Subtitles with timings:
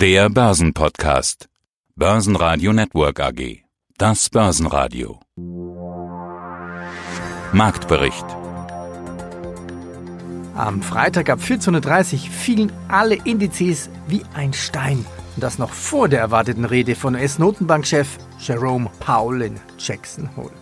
[0.00, 1.50] Der Börsenpodcast.
[1.94, 3.64] Börsenradio Network AG.
[3.98, 5.20] Das Börsenradio.
[7.52, 8.24] Marktbericht.
[10.54, 15.04] Am Freitag ab 14.30 Uhr fielen alle Indizes wie ein Stein.
[15.36, 20.54] Und das noch vor der erwarteten Rede von US-Notenbankchef Jerome Powell in Jackson Hole.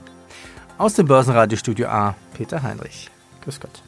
[0.79, 3.09] Aus dem Börsenradiostudio A, Peter Heinrich.
[3.45, 3.85] Grüß Gott.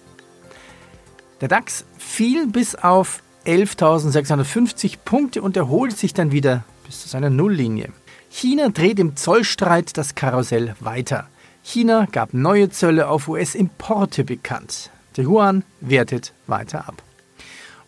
[1.41, 7.31] Der DAX fiel bis auf 11.650 Punkte und erholt sich dann wieder bis zu seiner
[7.31, 7.91] Nulllinie.
[8.31, 11.29] China dreht im Zollstreit das Karussell weiter.
[11.63, 14.91] China gab neue Zölle auf US-Importe bekannt.
[15.17, 17.03] Der Yuan wertet weiter ab.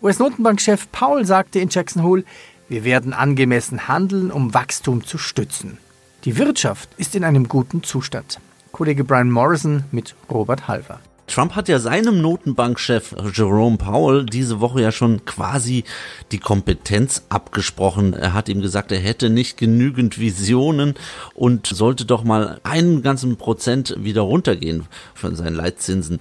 [0.02, 2.24] US-Notenbankchef Paul sagte in Jackson Hole,
[2.69, 5.79] wir werden angemessen handeln, um Wachstum zu stützen.
[6.24, 8.41] Die Wirtschaft ist in einem guten Zustand.
[8.73, 11.01] Kollege Brian Morrison mit Robert Halver.
[11.32, 15.84] Trump hat ja seinem Notenbankchef Jerome Powell diese Woche ja schon quasi
[16.30, 18.12] die Kompetenz abgesprochen.
[18.12, 20.92] Er hat ihm gesagt, er hätte nicht genügend Visionen
[21.32, 24.84] und sollte doch mal einen ganzen Prozent wieder runtergehen
[25.15, 26.20] von seinen Leitzinsen.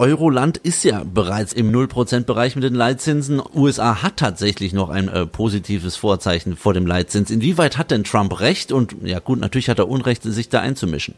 [0.00, 3.40] Euroland ist ja bereits im 0%-Bereich mit den Leitzinsen.
[3.54, 7.30] USA hat tatsächlich noch ein äh, positives Vorzeichen vor dem Leitzins.
[7.30, 8.72] Inwieweit hat denn Trump recht?
[8.72, 11.14] Und ja gut, natürlich hat er Unrecht, sich da einzumischen.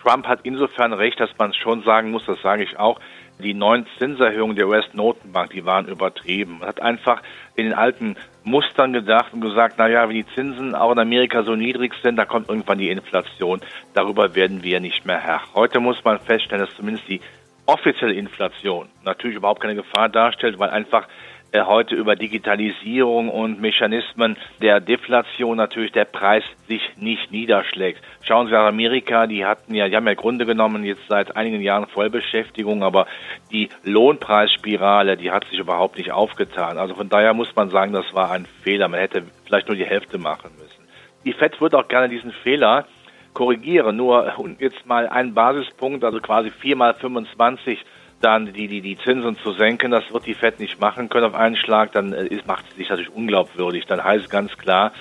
[0.00, 3.00] Trump hat insofern recht, dass man schon sagen muss, das sage ich auch,
[3.38, 6.58] die neuen Zinserhöhungen der US-Notenbank, die waren übertrieben.
[6.60, 7.22] Man hat einfach
[7.56, 11.42] in den alten Mustern gedacht und gesagt, na ja, wenn die Zinsen auch in Amerika
[11.42, 13.60] so niedrig sind, da kommt irgendwann die Inflation.
[13.94, 15.40] Darüber werden wir nicht mehr Herr.
[15.54, 17.20] Heute muss man feststellen, dass zumindest die
[17.66, 21.06] offizielle Inflation natürlich überhaupt keine Gefahr darstellt, weil einfach
[21.54, 28.02] heute über Digitalisierung und Mechanismen der Deflation natürlich der Preis sich nicht niederschlägt.
[28.22, 31.60] Schauen Sie nach Amerika, die hatten ja, die haben ja Grunde genommen jetzt seit einigen
[31.60, 33.06] Jahren Vollbeschäftigung, aber
[33.50, 36.78] die Lohnpreisspirale, die hat sich überhaupt nicht aufgetan.
[36.78, 38.88] Also von daher muss man sagen, das war ein Fehler.
[38.88, 40.82] Man hätte vielleicht nur die Hälfte machen müssen.
[41.24, 42.86] Die FED wird auch gerne diesen Fehler
[43.34, 43.96] korrigieren.
[43.96, 47.84] Nur jetzt mal ein Basispunkt, also quasi vier mal 25
[48.22, 51.34] dann die, die, die Zinsen zu senken, das wird die Fed nicht machen können auf
[51.34, 53.84] einen Schlag, dann äh, ist, macht sie sich natürlich unglaubwürdig.
[53.86, 54.92] Dann heißt ganz klar,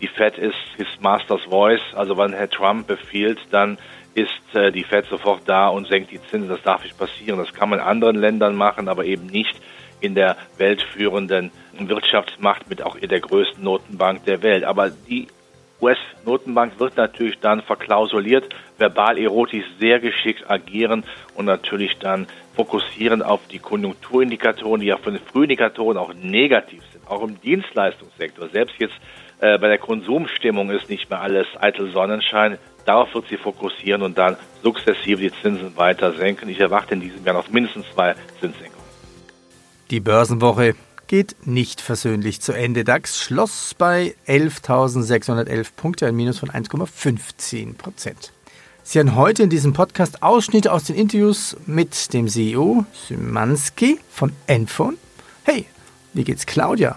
[0.00, 3.78] die Fed ist his master's voice, also wenn Herr Trump befiehlt, dann
[4.14, 6.48] ist äh, die Fed sofort da und senkt die Zinsen.
[6.48, 7.38] Das darf nicht passieren.
[7.38, 9.54] Das kann man in anderen Ländern machen, aber eben nicht
[10.00, 14.64] in der weltführenden Wirtschaftsmacht mit auch der größten Notenbank der Welt.
[14.64, 15.28] Aber die
[15.80, 18.48] US-Notenbank wird natürlich dann verklausuliert,
[18.78, 21.04] verbal erotisch sehr geschickt agieren
[21.34, 27.06] und natürlich dann fokussieren auf die Konjunkturindikatoren, die ja von den Frühindikatoren auch negativ sind,
[27.08, 28.48] auch im Dienstleistungssektor.
[28.48, 28.94] Selbst jetzt
[29.40, 32.58] äh, bei der Konsumstimmung ist nicht mehr alles eitel Sonnenschein.
[32.84, 36.48] Darauf wird sie fokussieren und dann sukzessive die Zinsen weiter senken.
[36.48, 38.80] Ich erwarte in diesem Jahr noch mindestens zwei Zinssenkungen.
[39.90, 40.74] Die Börsenwoche
[41.10, 42.84] geht nicht versöhnlich zu Ende.
[42.84, 48.32] DAX schloss bei 11.611 Punkte, ein Minus von 1,15 Prozent.
[48.84, 54.32] Sie hören heute in diesem Podcast Ausschnitte aus den Interviews mit dem CEO Symanski von
[54.46, 54.98] Enphone.
[55.42, 55.66] Hey,
[56.12, 56.96] wie geht's Claudia?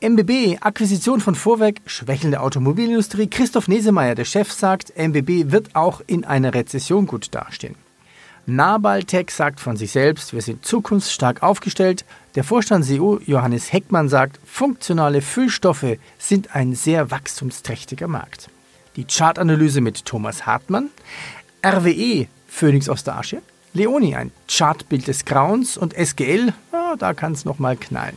[0.00, 3.28] MBB, Akquisition von Vorwerk, schwächelnde Automobilindustrie.
[3.28, 7.76] Christoph Nesemeyer, der Chef, sagt, MBB wird auch in einer Rezession gut dastehen.
[8.46, 12.04] Nabaltech sagt von sich selbst, wir sind zukunftsstark aufgestellt.
[12.34, 18.50] Der Vorstand CEO Johannes Heckmann sagt, funktionale Füllstoffe sind ein sehr wachstumsträchtiger Markt.
[18.96, 20.90] Die Chartanalyse mit Thomas Hartmann.
[21.64, 23.42] RWE, Phoenix aus der Asche.
[23.72, 25.76] Leoni, ein Chartbild des Grauens.
[25.76, 28.16] Und SGL, ja, da kann es nochmal knallen.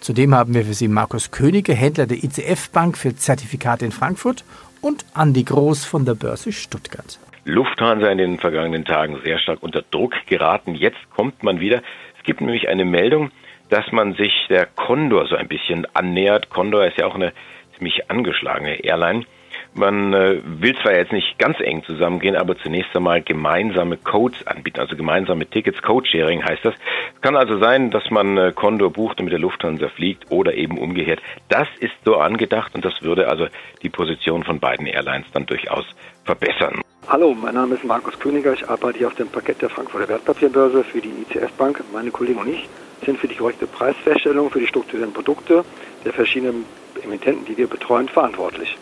[0.00, 4.44] Zudem haben wir für Sie Markus Könige, Händler der ICF Bank für Zertifikate in Frankfurt
[4.80, 7.18] und Andi Groß von der Börse Stuttgart.
[7.48, 10.74] Lufthansa in den vergangenen Tagen sehr stark unter Druck geraten.
[10.74, 11.80] Jetzt kommt man wieder.
[12.18, 13.30] Es gibt nämlich eine Meldung,
[13.70, 16.50] dass man sich der Condor so ein bisschen annähert.
[16.50, 17.32] Condor ist ja auch eine
[17.74, 19.24] ziemlich angeschlagene Airline.
[19.72, 24.80] Man äh, will zwar jetzt nicht ganz eng zusammengehen, aber zunächst einmal gemeinsame Codes anbieten,
[24.80, 26.74] also gemeinsame Tickets, Codesharing heißt das.
[27.22, 30.78] Kann also sein, dass man äh, Condor bucht und mit der Lufthansa fliegt oder eben
[30.78, 31.20] umgekehrt.
[31.48, 33.46] Das ist so angedacht und das würde also
[33.82, 35.86] die Position von beiden Airlines dann durchaus
[36.24, 36.82] verbessern.
[37.10, 38.52] Hallo, mein Name ist Markus Königer.
[38.52, 41.82] Ich arbeite hier auf dem Parkett der Frankfurter Wertpapierbörse für die ICF Bank.
[41.90, 42.68] Meine Kollegen und ich
[43.02, 45.64] sind für die korrekte Preisfeststellung für die strukturierten Produkte
[46.04, 46.66] der verschiedenen
[47.02, 48.76] Emittenten, die wir betreuen, verantwortlich.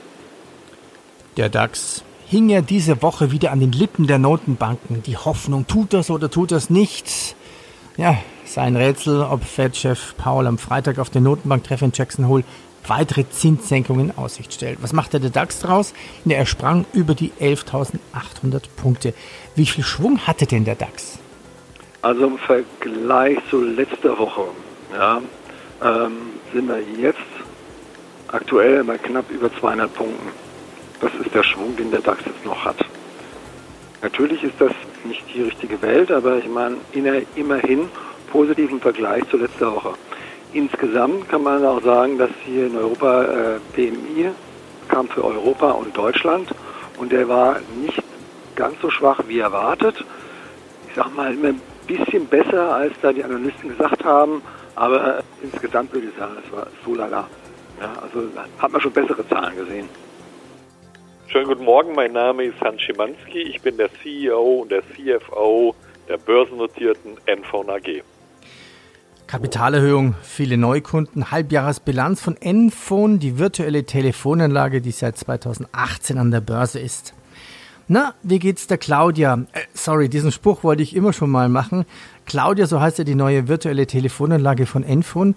[1.37, 5.05] Der DAX hing ja diese Woche wieder an den Lippen der Notenbanken.
[5.05, 7.37] Die Hoffnung, tut das oder tut das nicht?
[7.96, 12.43] Ja, sein Rätsel, ob Fed-Chef Paul am Freitag auf den Notenbanktreff in Jackson Hole
[12.88, 14.79] weitere Zinssenkungen in Aussicht stellt.
[14.83, 15.94] Was machte der DAX daraus?
[16.27, 19.15] Er sprang über die 11.800 Punkte.
[19.55, 21.19] Wie viel Schwung hatte denn der DAX?
[22.03, 24.44] Also im Vergleich zu letzter Woche
[24.93, 25.21] ja,
[25.83, 26.12] ähm,
[26.53, 27.19] sind wir jetzt
[28.29, 30.29] aktuell bei knapp über 200 Punkten.
[31.00, 32.77] Das ist der Schwung, den der DAX jetzt noch hat.
[34.03, 34.73] Natürlich ist das
[35.05, 36.77] nicht die richtige Welt, aber ich meine
[37.35, 37.89] immerhin
[38.31, 39.94] positiv im Vergleich zu letzter Woche.
[40.52, 44.31] Insgesamt kann man auch sagen, dass hier in Europa äh, PMI
[44.88, 46.48] kam für Europa und Deutschland
[46.98, 48.02] und der war nicht
[48.54, 50.04] ganz so schwach wie erwartet.
[50.88, 54.40] Ich sag mal immer ein bisschen besser, als da die Analysten gesagt haben,
[54.75, 57.28] aber äh, insgesamt würde ich sagen, es war so lala.
[57.81, 58.26] Ja, also
[58.58, 59.88] hat man schon bessere Zahlen gesehen.
[61.26, 65.75] Schönen guten Morgen, mein Name ist Hans Schimanski, ich bin der CEO und der CFO
[66.08, 68.02] der börsennotierten Enphone AG.
[69.26, 76.78] Kapitalerhöhung, viele Neukunden, Halbjahresbilanz von Enphone, die virtuelle Telefonanlage, die seit 2018 an der Börse
[76.78, 77.12] ist.
[77.88, 79.44] Na, wie geht's der Claudia?
[79.52, 81.87] Äh, sorry, diesen Spruch wollte ich immer schon mal machen.
[82.25, 85.34] Claudia, so heißt ja die neue virtuelle Telefonanlage von Enphone.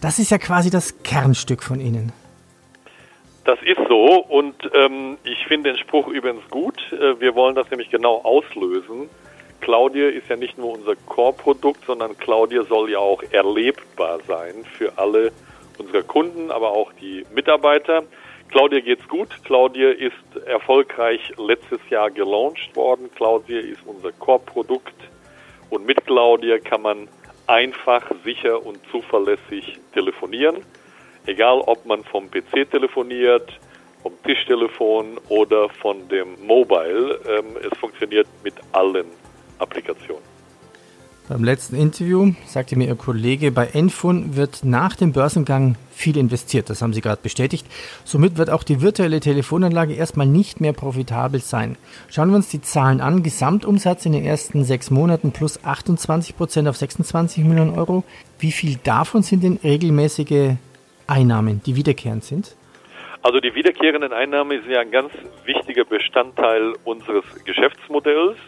[0.00, 2.12] Das ist ja quasi das Kernstück von Ihnen.
[3.44, 6.80] Das ist so und ähm, ich finde den Spruch übrigens gut.
[6.92, 9.08] Äh, wir wollen das nämlich genau auslösen.
[9.60, 14.96] Claudia ist ja nicht nur unser Core-Produkt, sondern Claudia soll ja auch erlebbar sein für
[14.96, 15.32] alle
[15.78, 18.04] unsere Kunden, aber auch die Mitarbeiter.
[18.50, 19.28] Claudia geht's gut.
[19.44, 23.10] Claudia ist erfolgreich letztes Jahr gelauncht worden.
[23.14, 24.94] Claudia ist unser Core-Produkt
[25.70, 27.08] und mit Claudia kann man
[27.46, 30.56] einfach, sicher und zuverlässig telefonieren.
[31.26, 33.52] Egal, ob man vom PC telefoniert,
[34.02, 37.20] vom Tischtelefon oder von dem Mobile.
[37.28, 39.06] Ähm, es funktioniert mit allen
[39.58, 40.22] Applikationen.
[41.28, 46.70] Beim letzten Interview sagte mir Ihr Kollege, bei Enfun wird nach dem Börsengang viel investiert.
[46.70, 47.66] Das haben Sie gerade bestätigt.
[48.04, 51.76] Somit wird auch die virtuelle Telefonanlage erstmal nicht mehr profitabel sein.
[52.08, 53.22] Schauen wir uns die Zahlen an.
[53.22, 58.04] Gesamtumsatz in den ersten sechs Monaten plus 28 Prozent auf 26 Millionen Euro.
[58.38, 60.54] Wie viel davon sind denn regelmäßige
[61.06, 62.56] Einnahmen, die wiederkehrend sind?
[63.20, 65.12] Also die wiederkehrenden Einnahmen sind ja ein ganz
[65.44, 68.38] wichtiger Bestandteil unseres Geschäftsmodells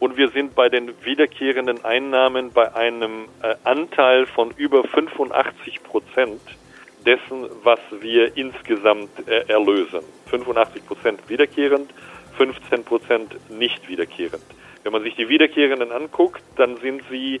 [0.00, 6.40] und wir sind bei den wiederkehrenden Einnahmen bei einem äh, Anteil von über 85 Prozent
[7.04, 10.00] dessen, was wir insgesamt äh, erlösen.
[10.30, 11.90] 85 Prozent wiederkehrend,
[12.36, 14.42] 15 Prozent nicht wiederkehrend.
[14.82, 17.40] Wenn man sich die wiederkehrenden anguckt, dann sind sie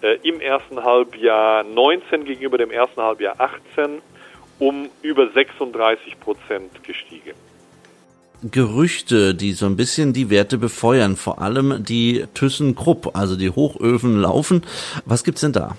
[0.00, 4.00] äh, im ersten Halbjahr 19 gegenüber dem ersten Halbjahr 18
[4.58, 7.34] um über 36 Prozent gestiegen.
[8.42, 14.20] Gerüchte, die so ein bisschen die Werte befeuern, vor allem die ThyssenKrupp, also die Hochöfen
[14.20, 14.62] laufen.
[15.04, 15.76] Was gibt's denn da?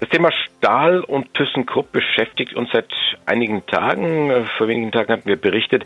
[0.00, 2.90] Das Thema Stahl und ThyssenKrupp beschäftigt uns seit
[3.26, 4.46] einigen Tagen.
[4.56, 5.84] Vor wenigen Tagen hatten wir berichtet,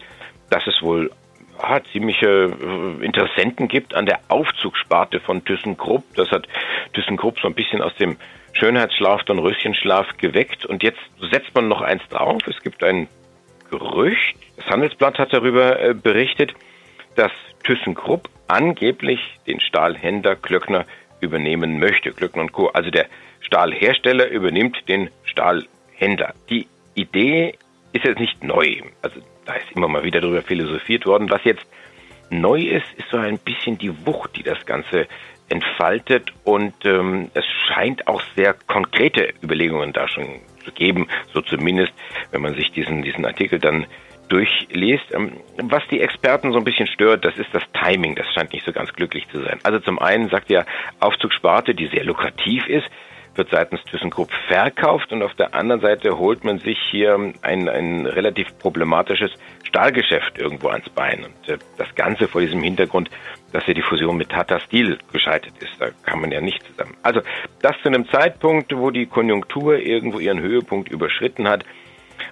[0.51, 1.11] dass es wohl
[1.59, 6.05] ah, ziemliche äh, Interessenten gibt an der Aufzugssparte von ThyssenKrupp.
[6.15, 6.47] Das hat
[6.93, 8.17] ThyssenKrupp so ein bisschen aus dem
[8.53, 10.65] Schönheitsschlaf, dann Röschenschlaf geweckt.
[10.65, 11.01] Und jetzt
[11.33, 12.41] setzt man noch eins drauf.
[12.47, 13.09] Es gibt ein
[13.71, 16.55] Gerücht, das Handelsblatt hat darüber äh, berichtet,
[17.17, 17.33] dass
[17.65, 20.85] ThyssenKrupp angeblich den Stahlhändler Klöckner
[21.21, 22.13] übernehmen möchte.
[22.13, 22.69] Klöckner und Co.
[22.69, 23.07] Also der
[23.41, 26.35] Stahlhersteller übernimmt den Stahlhändler.
[26.51, 27.57] Die Idee
[27.93, 28.83] ist jetzt nicht neu.
[29.03, 31.31] Also da ist immer mal wieder darüber philosophiert worden.
[31.31, 31.67] Was jetzt
[32.31, 35.07] neu ist, ist so ein bisschen die Wucht, die das Ganze
[35.49, 40.41] entfaltet und ähm, es scheint auch sehr konkrete Überlegungen da schon
[40.73, 41.93] geben, so zumindest,
[42.31, 43.87] wenn man sich diesen, diesen Artikel dann
[44.29, 45.05] durchliest.
[45.13, 48.15] Ähm, was die Experten so ein bisschen stört, das ist das Timing.
[48.15, 49.59] Das scheint nicht so ganz glücklich zu sein.
[49.63, 50.67] Also zum einen sagt der
[51.01, 52.89] Aufzugssparte, die sehr lukrativ ist,
[53.37, 58.07] wird seitens ThyssenKrupp verkauft und auf der anderen Seite holt man sich hier ein, ein
[58.07, 59.31] relativ problematisches
[59.65, 61.25] Stahlgeschäft irgendwo ans Bein.
[61.25, 63.11] Und äh, das Ganze vor diesem Hintergrund,
[63.53, 65.73] dass ja die Fusion mit Tata Steel gescheitert ist.
[65.79, 66.97] Da kann man ja nicht zusammen.
[67.03, 67.21] Also
[67.63, 71.65] das zu einem Zeitpunkt, wo die Konjunktur irgendwo ihren Höhepunkt überschritten hat.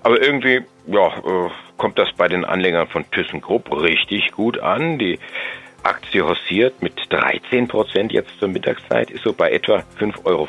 [0.04, 4.99] Aber irgendwie, ja, äh, kommt das bei den Anlegern von ThyssenKrupp richtig gut an.
[4.99, 5.18] Die
[5.83, 10.49] Aktie hossiert mit 13 Prozent jetzt zur Mittagszeit, ist so bei etwa 5,50 Euro.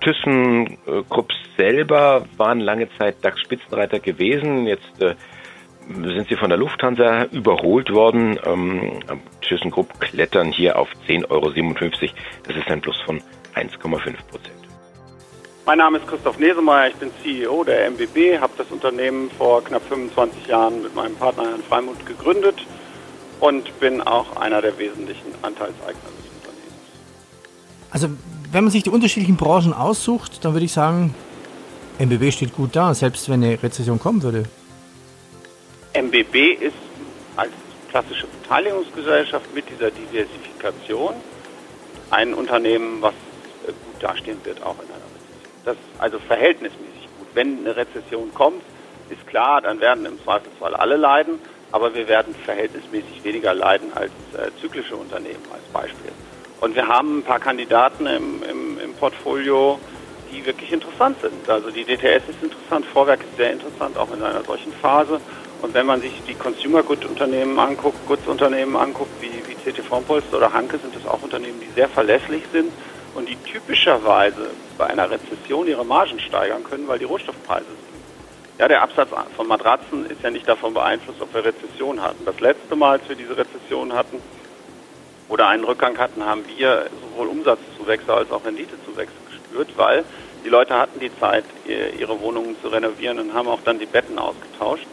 [0.00, 4.66] ThyssenKrupp selber waren lange Zeit DAX-Spitzenreiter gewesen.
[4.66, 5.14] Jetzt äh,
[5.88, 8.38] sind sie von der Lufthansa überholt worden.
[8.44, 9.00] Ähm,
[9.40, 12.12] ThyssenKrupp klettern hier auf 10,57 Euro.
[12.46, 13.20] Das ist ein Plus von
[13.56, 13.78] 1,5
[14.30, 14.54] Prozent.
[15.66, 19.82] Mein Name ist Christoph Nesemeyer, ich bin CEO der MBB, habe das Unternehmen vor knapp
[19.82, 22.56] 25 Jahren mit meinem Partner Herrn Freimuth gegründet
[23.40, 26.74] und bin auch einer der wesentlichen Anteilseigner des Unternehmens.
[27.90, 28.08] Also
[28.52, 31.14] wenn man sich die unterschiedlichen Branchen aussucht, dann würde ich sagen,
[31.98, 34.44] MBB steht gut da, selbst wenn eine Rezession kommen würde.
[35.94, 36.76] MBB ist
[37.36, 37.50] als
[37.90, 41.14] klassische Beteiligungsgesellschaft mit dieser Diversifikation
[42.10, 43.14] ein Unternehmen, was
[43.66, 45.52] äh, gut dastehen wird, auch in einer Rezession.
[45.64, 47.28] Das ist also verhältnismäßig gut.
[47.34, 48.62] Wenn eine Rezession kommt,
[49.10, 51.38] ist klar, dann werden im Zweifelsfall alle leiden,
[51.72, 56.12] aber wir werden verhältnismäßig weniger leiden als äh, zyklische Unternehmen als Beispiel.
[56.60, 59.78] Und wir haben ein paar Kandidaten im, im, im Portfolio,
[60.32, 61.48] die wirklich interessant sind.
[61.48, 65.20] Also die DTS ist interessant, Vorwerk ist sehr interessant, auch in einer solchen Phase.
[65.62, 69.80] Und wenn man sich die Consumer Good Unternehmen anguckt, Goods Unternehmen anguckt, wie, wie CT
[69.80, 72.72] Formpolster oder Hanke, sind das auch Unternehmen, die sehr verlässlich sind
[73.14, 77.97] und die typischerweise bei einer Rezession ihre Margen steigern können, weil die Rohstoffpreise sind.
[78.58, 82.24] Ja, der Absatz von Matratzen ist ja nicht davon beeinflusst, ob wir Rezession hatten.
[82.24, 84.20] Das letzte Mal, als wir diese Rezession hatten
[85.28, 90.04] oder einen Rückgang hatten, haben wir sowohl Umsatzzuwächse als auch Renditezuwächse gespürt, weil
[90.44, 94.18] die Leute hatten die Zeit, ihre Wohnungen zu renovieren und haben auch dann die Betten
[94.18, 94.86] ausgetauscht.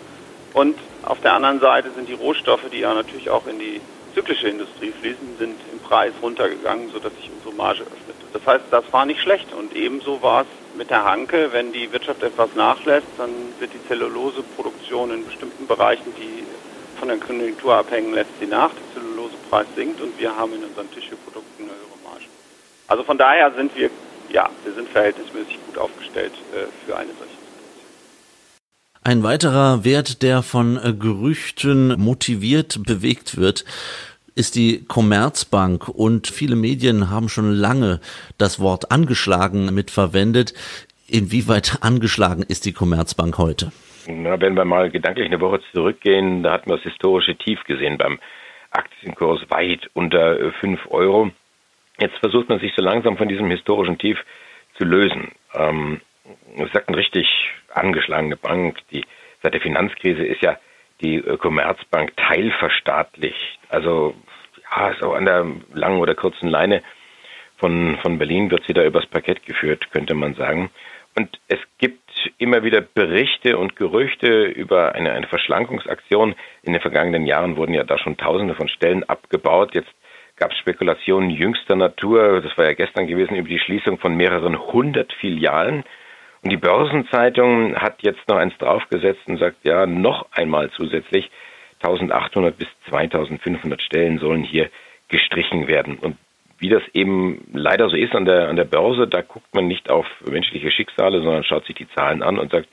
[0.53, 3.81] Und auf der anderen Seite sind die Rohstoffe, die ja natürlich auch in die
[4.13, 8.14] zyklische Industrie fließen, sind im Preis runtergegangen, sodass sich unsere Marge öffnete.
[8.35, 9.53] Das heißt, das war nicht schlecht.
[9.53, 13.87] Und ebenso war es mit der Hanke, wenn die Wirtschaft etwas nachlässt, dann wird die
[13.87, 16.43] Zelluloseproduktion in bestimmten Bereichen, die
[16.99, 18.71] von der Konjunktur abhängen, lässt sie nach.
[18.71, 22.25] Der Zellulosepreis sinkt und wir haben in unseren Tischprodukten eine höhere Marge.
[22.87, 23.89] Also von daher sind wir,
[24.29, 27.35] ja, wir sind verhältnismäßig gut aufgestellt äh, für eine solche
[29.07, 33.63] ein weiterer Wert, der von Gerüchten motiviert bewegt wird,
[34.35, 38.01] ist die Commerzbank und viele Medien haben schon lange
[38.37, 40.53] das Wort angeschlagen mit verwendet.
[41.07, 43.71] Inwieweit angeschlagen ist die Commerzbank heute?
[44.07, 47.97] Na, wenn wir mal gedanklich eine Woche zurückgehen, da hatten wir das historische Tief gesehen
[47.97, 48.19] beim
[48.71, 51.31] Aktienkurs weit unter 5 Euro.
[51.99, 54.17] Jetzt versucht man sich so langsam von diesem historischen Tief
[54.77, 55.31] zu lösen.
[55.53, 56.01] Ähm,
[56.57, 57.27] es sagt eine richtig
[57.73, 59.05] angeschlagene Bank, die
[59.41, 60.57] seit der Finanzkrise ist ja
[61.01, 63.59] die Commerzbank teilverstaatlicht.
[63.69, 64.15] Also
[64.75, 66.81] ja, so an der langen oder kurzen Leine
[67.57, 70.69] von, von Berlin wird sie da übers Parkett geführt, könnte man sagen.
[71.17, 72.01] Und es gibt
[72.37, 76.35] immer wieder Berichte und Gerüchte über eine, eine Verschlankungsaktion.
[76.63, 79.73] In den vergangenen Jahren wurden ja da schon Tausende von Stellen abgebaut.
[79.73, 79.93] Jetzt
[80.35, 84.59] gab es Spekulationen jüngster Natur, das war ja gestern gewesen, über die Schließung von mehreren
[84.59, 85.85] hundert Filialen.
[86.41, 91.31] Und die Börsenzeitung hat jetzt noch eins draufgesetzt und sagt, ja, noch einmal zusätzlich
[91.85, 94.69] 1800 bis 2500 Stellen sollen hier
[95.07, 95.97] gestrichen werden.
[95.97, 96.17] Und
[96.57, 99.89] wie das eben leider so ist an der, an der Börse, da guckt man nicht
[99.89, 102.69] auf menschliche Schicksale, sondern schaut sich die Zahlen an und sagt,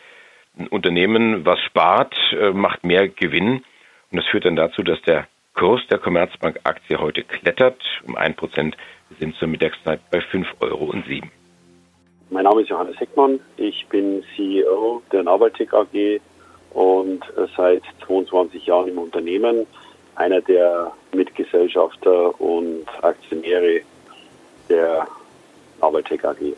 [0.59, 3.65] ein Unternehmen, was spart, äh, macht mehr Gewinn.
[4.11, 8.77] Und das führt dann dazu, dass der Kurs der Commerzbank-Aktie heute klettert um ein Prozent.
[9.09, 10.93] Wir sind zur Mittagszeit bei 5,07 Euro.
[12.31, 13.41] Mein Name ist Johannes Heckmann.
[13.59, 16.21] Ich bin CEO der Nabaltec AG
[16.75, 17.25] und
[17.57, 19.67] seit 22 Jahren im Unternehmen
[20.15, 23.81] einer der Mitgesellschafter und Aktionäre
[24.69, 25.07] der
[25.81, 26.55] Nabaltec AG.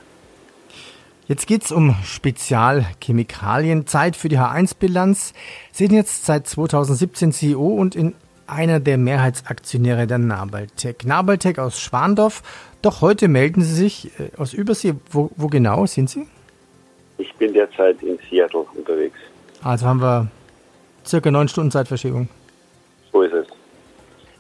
[1.27, 3.87] Jetzt geht es um Spezialchemikalien.
[3.87, 5.33] Zeit für die H1-Bilanz.
[5.73, 8.15] Sie sind jetzt seit 2017 CEO und in
[8.47, 11.07] einer der Mehrheitsaktionäre der Nabaltec.
[11.07, 12.43] Nabaltec aus Schwandorf.
[12.83, 14.95] Doch heute melden Sie sich äh, aus Übersee.
[15.11, 16.27] Wo, wo genau sind Sie?
[17.17, 19.19] Ich bin derzeit in Seattle unterwegs.
[19.65, 20.29] Also haben wir
[21.07, 22.29] circa neun Stunden Zeitverschiebung.
[23.13, 23.47] So ist es.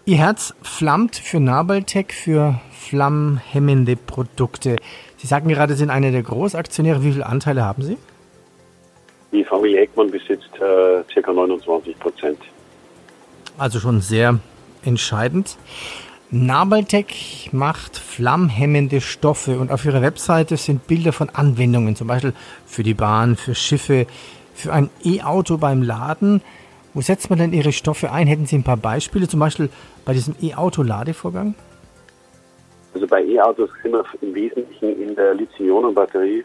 [0.04, 4.76] Ihr Herz flammt für Nabaltec, für flammhemmende Produkte.
[5.16, 7.02] Sie sagten gerade, Sie sind einer der Großaktionäre.
[7.02, 7.96] Wie viele Anteile haben Sie?
[9.32, 11.32] Die Familie Eckmann besitzt äh, ca.
[11.32, 12.38] 29 Prozent.
[13.56, 14.38] Also schon sehr
[14.84, 15.56] entscheidend.
[16.30, 22.34] Nabaltec macht flammhemmende Stoffe und auf ihrer Webseite sind Bilder von Anwendungen, zum Beispiel
[22.66, 24.06] für die Bahn, für Schiffe,
[24.54, 26.42] für ein E-Auto beim Laden.
[26.94, 28.26] Wo setzt man denn Ihre Stoffe ein?
[28.26, 29.68] Hätten Sie ein paar Beispiele, zum Beispiel
[30.04, 31.54] bei diesem E-Auto-Ladevorgang?
[32.94, 36.44] Also bei E-Autos sind wir im Wesentlichen in der Lithium-Ionen-Batterie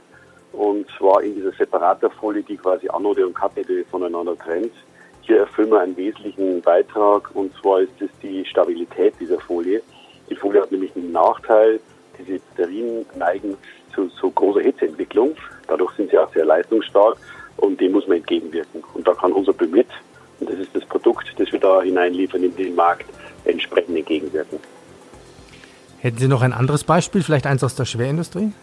[0.53, 4.73] und zwar in dieser Separatorfolie, die quasi Anode und Kathode voneinander trennt.
[5.21, 9.83] Hier erfüllen wir einen wesentlichen Beitrag und zwar ist es die Stabilität dieser Folie.
[10.27, 11.79] Die Folie hat nämlich einen Nachteil,
[12.17, 13.55] diese Batterien neigen
[13.93, 15.35] zu, zu großer Hitzeentwicklung.
[15.67, 17.17] Dadurch sind sie auch sehr leistungsstark
[17.61, 18.83] und dem muss man entgegenwirken.
[18.93, 19.87] Und da kann unser Bemit,
[20.39, 23.05] und das ist das Produkt, das wir da hineinliefern in den Markt,
[23.45, 24.59] entsprechend entgegenwirken.
[25.99, 28.53] Hätten Sie noch ein anderes Beispiel, vielleicht eins aus der Schwerindustrie?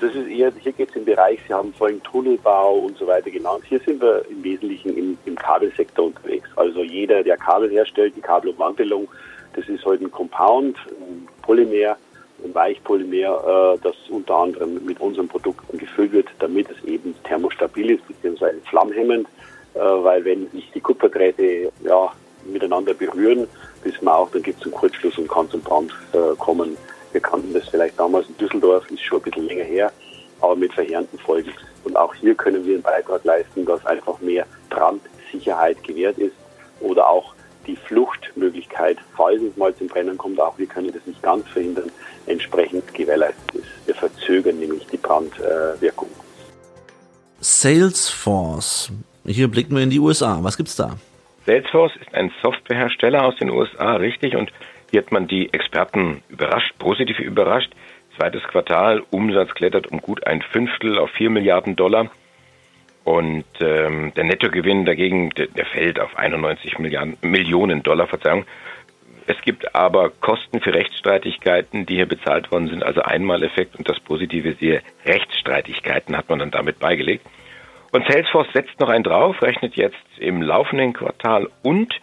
[0.00, 3.30] Das ist eher, hier geht es im Bereich, Sie haben vorhin Tunnelbau und so weiter
[3.30, 3.62] genannt.
[3.68, 6.48] Hier sind wir im Wesentlichen im, im Kabelsektor unterwegs.
[6.56, 9.08] Also jeder, der Kabel herstellt, die Kabelummantelung,
[9.54, 11.96] das ist heute ein Compound, ein Polymer,
[12.42, 17.90] ein Weichpolymer, äh, das unter anderem mit unseren Produkten gefüllt wird, damit es eben thermostabil
[17.92, 18.60] ist bzw.
[18.68, 19.28] flammhemmend,
[19.74, 22.12] äh, weil wenn sich die Kupferdrähte ja,
[22.44, 23.46] miteinander berühren,
[23.82, 26.76] wissen wir auch, dann gibt es einen Kurzschluss und kann zum Brand äh, kommen.
[27.12, 29.92] Wir kannten das vielleicht damals in Düsseldorf, ist schon ein bisschen länger her,
[30.40, 31.52] aber mit verheerenden Folgen.
[31.84, 34.18] Und auch hier können wir einen Beitrag leisten, dass einfach
[35.34, 36.34] Sicherheit gewährt ist
[36.80, 37.34] oder auch
[37.66, 41.90] die Fluchtmöglichkeit, falls es mal zum Brennen kommt, auch wir können das nicht ganz verhindern,
[42.26, 43.86] entsprechend gewährleistet ist.
[43.86, 46.08] Wir verzögern nämlich die Brandwirkung.
[47.40, 48.90] Salesforce.
[49.26, 50.38] Hier blicken wir in die USA.
[50.42, 50.96] Was gibt's da?
[51.46, 54.50] Salesforce ist ein Softwarehersteller aus den USA, richtig, und
[54.90, 57.72] hier hat man die Experten überrascht, positiv überrascht.
[58.16, 62.10] Zweites Quartal, Umsatz klettert um gut ein Fünftel auf 4 Milliarden Dollar.
[63.04, 68.46] Und ähm, der Nettogewinn dagegen, der, der fällt auf 91 Milliarden, Millionen Dollar, Verzeihung.
[69.26, 74.00] Es gibt aber Kosten für Rechtsstreitigkeiten, die hier bezahlt worden sind, also Einmaleffekt und das
[74.00, 77.26] Positive ist hier, Rechtsstreitigkeiten hat man dann damit beigelegt.
[77.90, 81.94] Und Salesforce setzt noch einen drauf, rechnet jetzt im laufenden Quartal und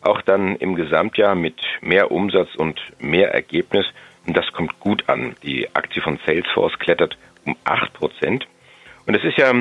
[0.00, 3.86] auch dann im Gesamtjahr mit mehr Umsatz und mehr Ergebnis.
[4.26, 5.34] Und das kommt gut an.
[5.42, 8.46] Die Aktie von Salesforce klettert um acht Prozent.
[9.06, 9.52] Und es ist ja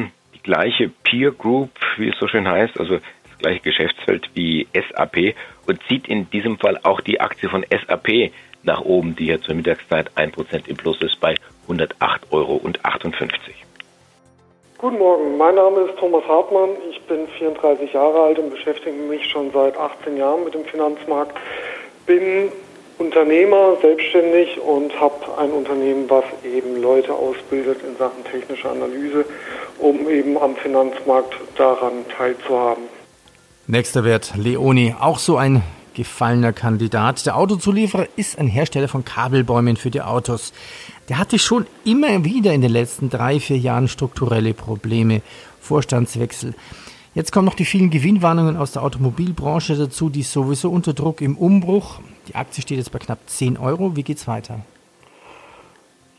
[0.44, 5.36] gleiche Peer Group, wie es so schön heißt, also das gleiche Geschäftsfeld wie SAP
[5.68, 8.32] und zieht in diesem Fall auch die Aktie von SAP
[8.64, 11.36] nach oben, die hier zur Mittagszeit ein Prozent im Plus ist bei
[11.68, 12.62] 108,58 Euro.
[14.78, 16.70] Guten Morgen, mein Name ist Thomas Hartmann.
[16.90, 21.38] Ich bin 34 Jahre alt und beschäftige mich schon seit 18 Jahren mit dem Finanzmarkt.
[22.08, 22.52] Bin
[23.02, 29.26] Unternehmer, selbstständig und habe ein Unternehmen, was eben Leute ausbildet in Sachen technische Analyse,
[29.80, 32.84] um eben am Finanzmarkt daran teilzuhaben.
[33.66, 35.64] Nächster Wert, Leoni, auch so ein
[35.96, 37.26] gefallener Kandidat.
[37.26, 40.54] Der Autozulieferer ist ein Hersteller von Kabelbäumen für die Autos.
[41.10, 45.22] Der hatte schon immer wieder in den letzten drei, vier Jahren strukturelle Probleme,
[45.60, 46.54] Vorstandswechsel.
[47.16, 51.36] Jetzt kommen noch die vielen Gewinnwarnungen aus der Automobilbranche dazu, die sowieso unter Druck im
[51.36, 52.00] Umbruch.
[52.28, 53.96] Die Aktie steht jetzt bei knapp 10 Euro.
[53.96, 54.60] Wie geht's weiter?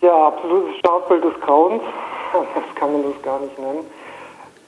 [0.01, 1.83] Ja, absolutes Startbild des Grauens.
[2.33, 3.85] Das kann man das gar nicht nennen.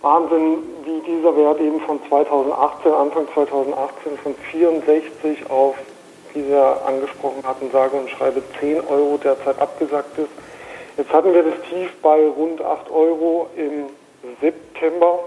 [0.02, 5.74] Wahnsinn, wie dieser Wert eben von 2018, Anfang 2018 von 64 auf,
[6.34, 10.28] wie Sie ja angesprochen hatten, sage und schreibe 10 Euro derzeit abgesackt ist.
[10.98, 13.86] Jetzt hatten wir das Tief bei rund 8 Euro im
[14.42, 15.20] September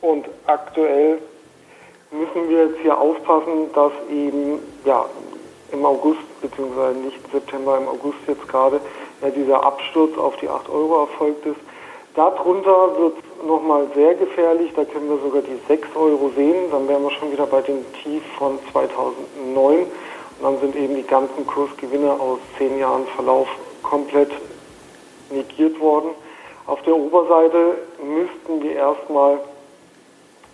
[0.00, 1.18] und aktuell
[2.10, 5.06] müssen wir jetzt hier aufpassen, dass eben ja,
[5.72, 8.80] im August, beziehungsweise nicht September, im August jetzt gerade,
[9.22, 11.60] ja, dieser Absturz auf die 8 Euro erfolgt ist.
[12.16, 16.88] Darunter wird es nochmal sehr gefährlich, da können wir sogar die 6 Euro sehen, dann
[16.88, 19.88] wären wir schon wieder bei dem Tief von 2009 und
[20.42, 23.46] dann sind eben die ganzen Kursgewinne aus 10 Jahren Verlauf
[23.82, 24.30] komplett
[25.30, 26.10] negiert worden.
[26.66, 29.38] Auf der Oberseite müssten wir erstmal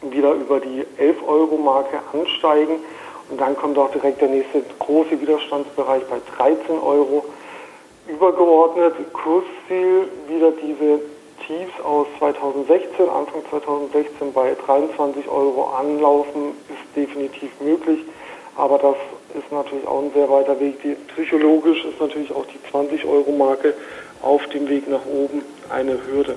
[0.03, 2.77] wieder über die 11 Euro Marke ansteigen
[3.31, 7.25] und dann kommt auch direkt der nächste große Widerstandsbereich bei 13 Euro.
[8.09, 11.01] Übergeordnet Kursziel wieder diese
[11.47, 18.01] Tiefs aus 2016, Anfang 2016 bei 23 Euro anlaufen, ist definitiv möglich.
[18.57, 18.97] Aber das
[19.35, 20.81] ist natürlich auch ein sehr weiter Weg.
[20.83, 23.75] Die, psychologisch ist natürlich auch die 20 Euro Marke
[24.23, 26.37] auf dem Weg nach oben eine Hürde.